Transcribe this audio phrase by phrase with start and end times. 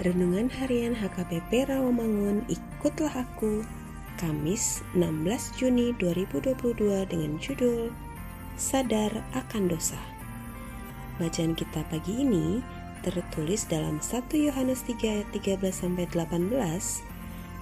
[0.00, 3.68] Renungan Harian HKBP Rawamangun Ikutlah Aku
[4.16, 6.56] Kamis 16 Juni 2022
[7.04, 7.92] dengan judul
[8.56, 10.00] Sadar akan dosa
[11.20, 12.64] Bacaan kita pagi ini
[13.04, 16.48] tertulis dalam 1 Yohanes 3 ayat 13 sampai 18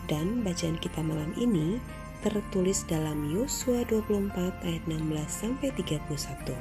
[0.07, 1.83] dan bacaan kita malam ini
[2.23, 6.55] tertulis dalam Yosua 24 ayat 16 sampai 31.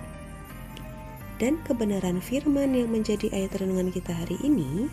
[1.37, 4.89] Dan kebenaran firman yang menjadi ayat renungan kita hari ini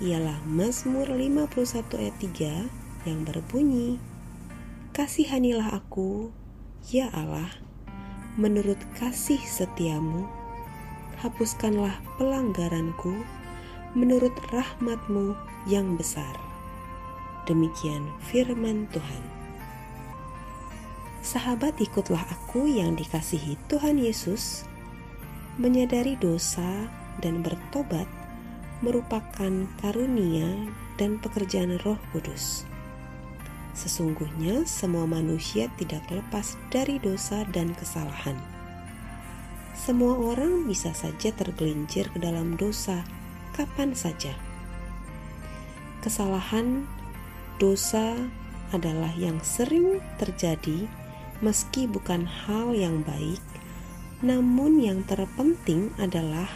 [0.00, 4.00] ialah Mazmur 51 ayat 3 yang berbunyi
[4.92, 6.28] Kasihanilah aku,
[6.92, 7.48] ya Allah,
[8.36, 10.28] menurut kasih setiamu,
[11.16, 13.24] hapuskanlah pelanggaranku
[13.96, 15.32] menurut rahmatmu
[15.64, 16.36] yang besar.
[17.48, 19.24] Demikian firman Tuhan.
[21.24, 24.68] Sahabat ikutlah aku yang dikasihi Tuhan Yesus,
[25.56, 26.84] menyadari dosa
[27.24, 28.04] dan bertobat
[28.82, 30.50] merupakan karunia
[30.98, 32.66] dan pekerjaan Roh Kudus.
[33.72, 38.36] Sesungguhnya, semua manusia tidak lepas dari dosa dan kesalahan.
[39.72, 43.00] Semua orang bisa saja tergelincir ke dalam dosa
[43.56, 44.36] kapan saja.
[46.04, 46.84] Kesalahan,
[47.56, 48.18] dosa
[48.76, 50.84] adalah yang sering terjadi,
[51.40, 53.40] meski bukan hal yang baik.
[54.20, 56.46] Namun, yang terpenting adalah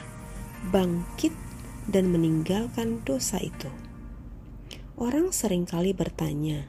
[0.68, 1.45] bangkit
[1.90, 3.70] dan meninggalkan dosa itu.
[4.96, 6.66] Orang sering kali bertanya,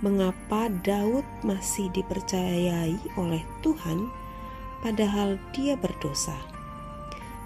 [0.00, 4.06] mengapa Daud masih dipercayai oleh Tuhan
[4.80, 6.36] padahal dia berdosa?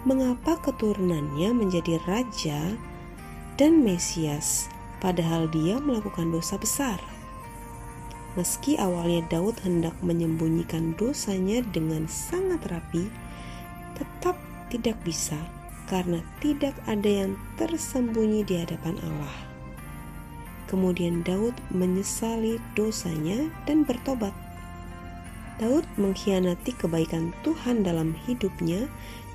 [0.04, 2.72] Mengapa keturunannya menjadi raja
[3.60, 4.69] dan Mesias
[5.00, 7.00] padahal dia melakukan dosa besar?
[8.38, 13.10] Meski awalnya Daud hendak menyembunyikan dosanya dengan sangat rapi,
[13.98, 14.38] tetap
[14.71, 15.37] tidak bisa
[15.91, 19.37] karena tidak ada yang tersembunyi di hadapan Allah.
[20.71, 24.31] Kemudian Daud menyesali dosanya dan bertobat.
[25.59, 28.87] Daud mengkhianati kebaikan Tuhan dalam hidupnya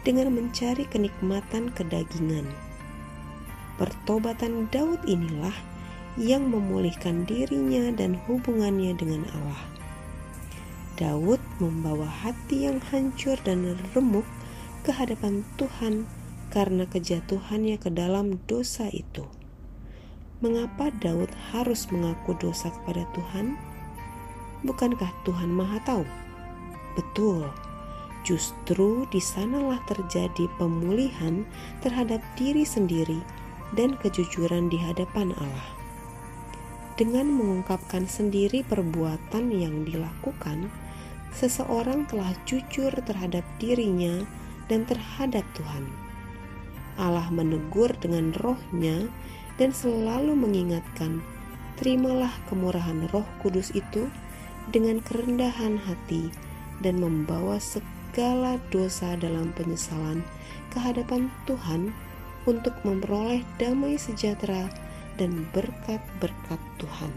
[0.07, 2.47] dengan mencari kenikmatan kedagingan.
[3.75, 5.53] Pertobatan Daud inilah
[6.15, 9.61] yang memulihkan dirinya dan hubungannya dengan Allah.
[10.95, 14.23] Daud membawa hati yang hancur dan remuk
[14.87, 16.07] ke hadapan Tuhan
[16.55, 19.27] karena kejatuhannya ke dalam dosa itu.
[20.39, 23.59] Mengapa Daud harus mengaku dosa kepada Tuhan?
[24.63, 26.07] Bukankah Tuhan Maha Tahu?
[26.95, 27.51] Betul,
[28.23, 31.43] justru di sanalah terjadi pemulihan
[31.83, 33.19] terhadap diri sendiri
[33.75, 35.69] dan kejujuran di hadapan Allah.
[36.95, 40.71] Dengan mengungkapkan sendiri perbuatan yang dilakukan,
[41.35, 44.23] seseorang telah jujur terhadap dirinya
[44.71, 46.04] dan terhadap Tuhan.
[46.95, 49.07] Allah menegur dengan rohnya
[49.59, 51.19] dan selalu mengingatkan,
[51.75, 54.07] terimalah kemurahan roh kudus itu
[54.71, 56.31] dengan kerendahan hati
[56.79, 60.23] dan membawa segala dosa dalam penyesalan
[60.71, 61.91] ke hadapan Tuhan
[62.45, 64.69] untuk memperoleh damai sejahtera
[65.15, 67.13] dan berkat-berkat Tuhan.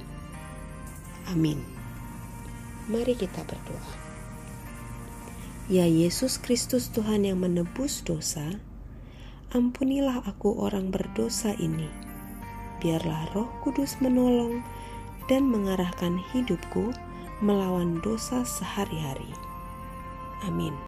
[1.28, 1.60] Amin.
[2.88, 3.92] Mari kita berdoa.
[5.68, 8.56] Ya Yesus Kristus Tuhan yang menebus dosa,
[9.52, 11.88] ampunilah aku orang berdosa ini.
[12.78, 14.62] Biarlah roh kudus menolong
[15.28, 16.94] dan mengarahkan hidupku
[17.44, 19.30] melawan dosa sehari-hari.
[20.46, 20.87] Amin.